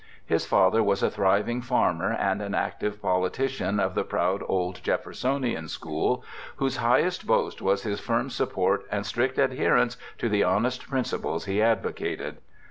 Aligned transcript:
His 0.25 0.47
father 0.47 0.81
was 0.81 1.03
a 1.03 1.11
thriving 1.11 1.61
farmer 1.61 2.11
and 2.11 2.41
an 2.41 2.55
active 2.55 2.99
politician 3.03 3.79
of 3.79 3.93
the 3.93 4.03
proud 4.03 4.41
old 4.47 4.79
Jeffersonian 4.81 5.67
school, 5.67 6.23
whose 6.55 6.77
highest 6.77 7.27
boast 7.27 7.61
was 7.61 7.83
his 7.83 7.99
firm 7.99 8.31
support 8.31 8.83
and 8.91 9.05
strict 9.05 9.37
adherence 9.37 9.97
to 10.17 10.27
the 10.27 10.41
honest 10.43 10.87
principles 10.89 11.45
he 11.45 11.61
advocated. 11.61 12.37